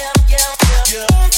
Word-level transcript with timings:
to 0.00 1.06
lend 1.12 1.30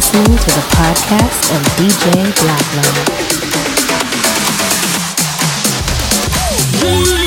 hand 0.00 0.38
to 0.38 0.50
the 0.50 0.62
podcast 0.76 1.50
pain 1.98 2.32
I've 2.48 2.76
ever 7.12 7.17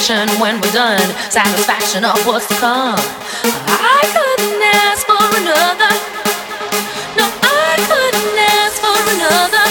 satisfaction 0.00 0.40
when 0.40 0.60
we're 0.60 0.72
done, 0.72 1.00
satisfaction 1.30 2.04
of 2.04 2.16
what's 2.26 2.48
to 2.48 2.54
come. 2.54 2.98
I 3.44 4.00
couldn't 4.16 4.62
ask 4.80 5.06
for 5.06 5.20
another. 5.36 5.92
No, 7.16 7.28
I 7.44 7.76
couldn't 7.84 8.38
ask 8.64 8.80
for 8.80 8.96
another. 9.12 9.66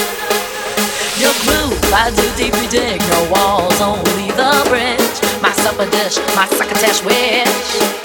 Your 1.18 1.34
groove, 1.42 1.92
I 1.92 2.10
do 2.14 2.26
deeply 2.36 2.68
dig. 2.68 3.00
No 3.10 3.30
walls, 3.32 3.80
only 3.80 4.30
the 4.30 4.66
bridge. 4.68 5.42
My 5.42 5.52
supper 5.52 5.90
dish, 5.90 6.18
my 6.36 6.46
succotash 6.46 7.02
wish. 7.04 7.99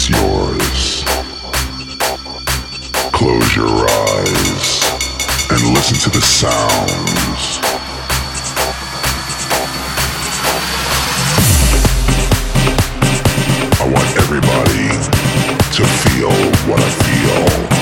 It's 0.00 0.10
yours. 0.10 1.02
Close 3.10 3.56
your 3.56 3.66
eyes 3.66 4.84
and 5.50 5.74
listen 5.74 5.98
to 5.98 6.10
the 6.16 6.22
sounds. 6.22 7.58
I 13.80 13.90
want 13.92 14.16
everybody 14.22 14.86
to 15.74 15.84
feel 16.06 16.30
what 16.70 16.80
I 16.80 16.90
feel. 17.02 17.77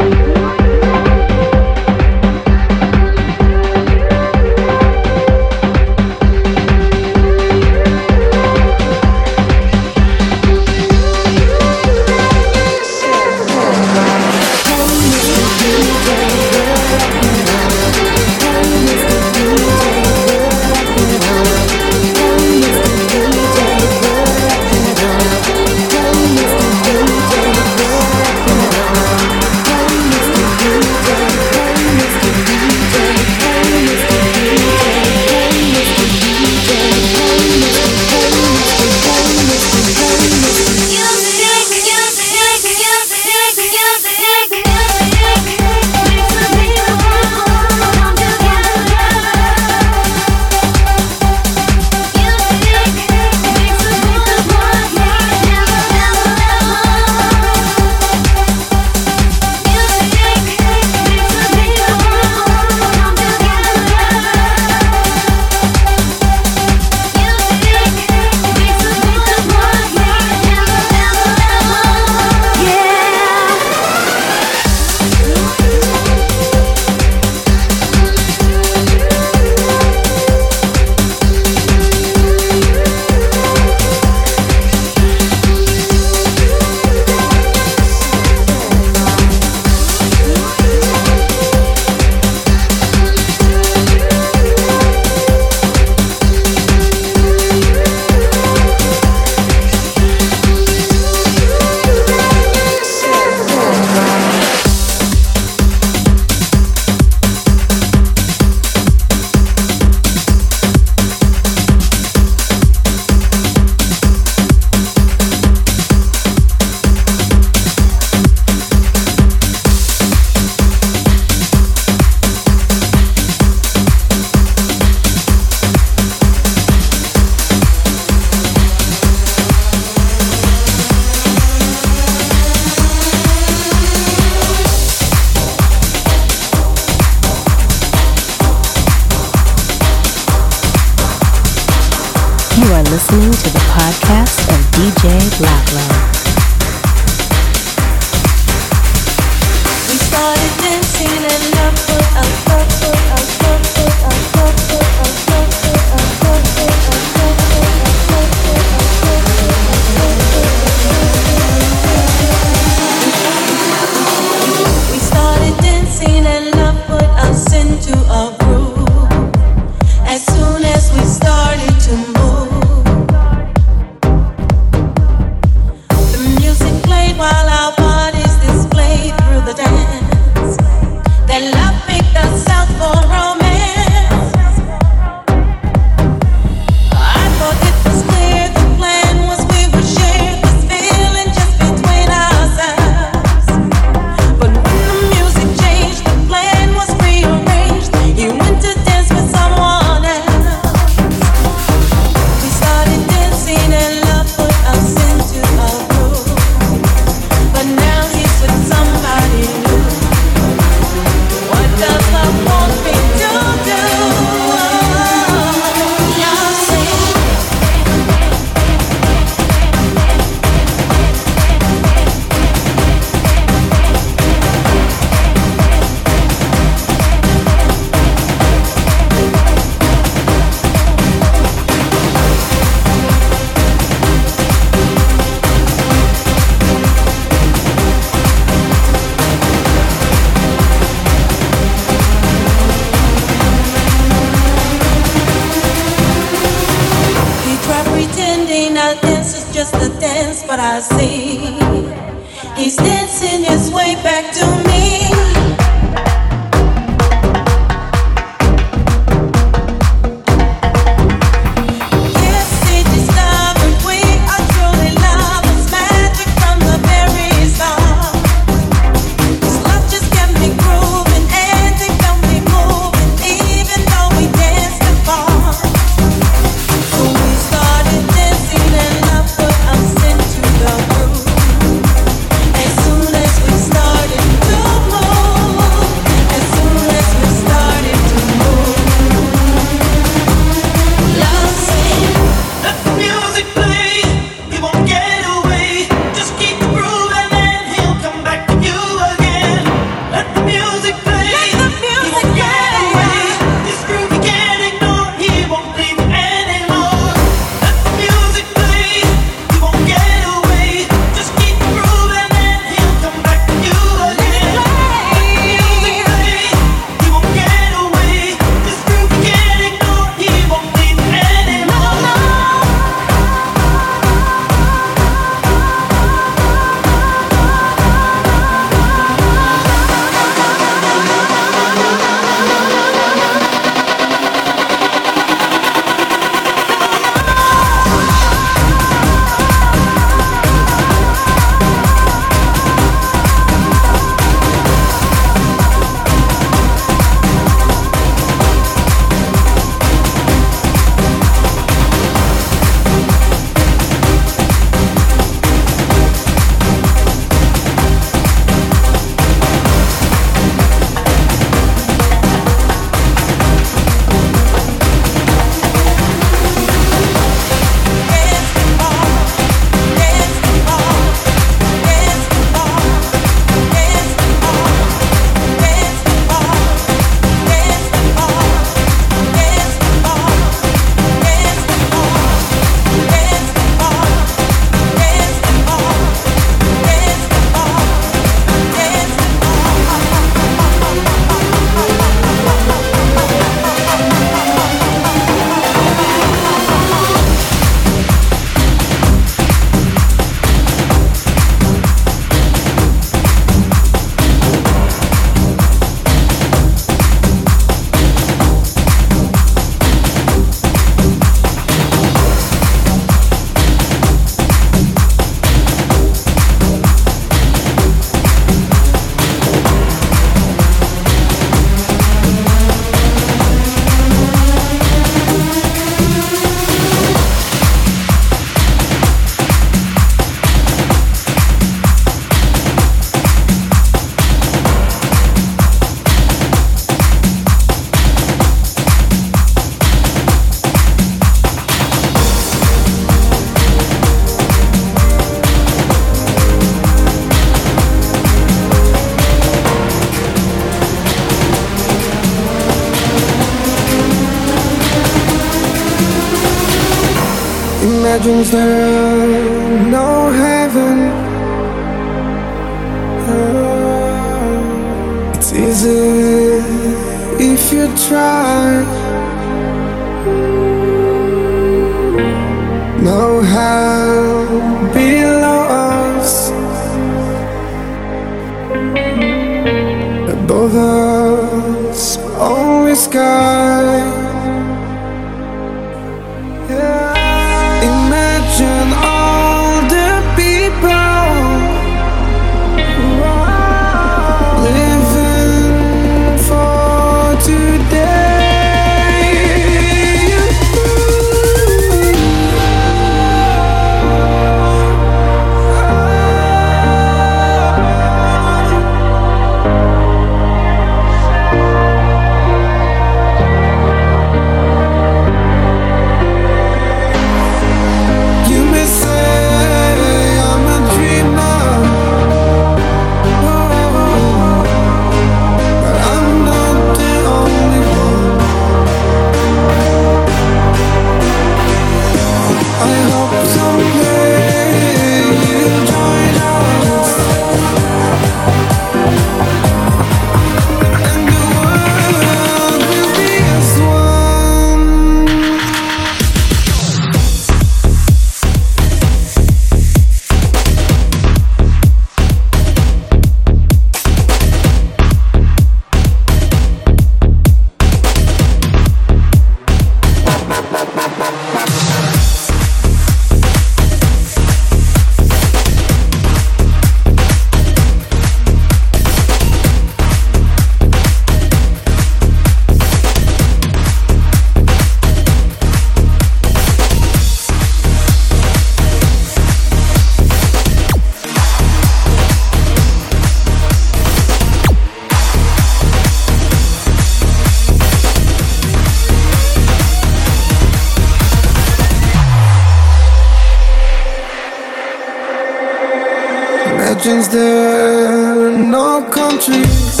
There 597.02 598.52
no 598.58 599.02
countries. 599.10 600.00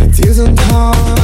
It 0.00 0.26
isn't 0.26 0.58
hard 0.58 1.19